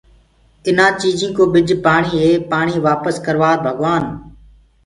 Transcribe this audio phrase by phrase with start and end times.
[0.65, 4.03] اٚينآ چيٚجينٚ ڪو ٻج پآڻيٚ هي پآڻيٚ وآپس ڪرَوآد ڀگوآن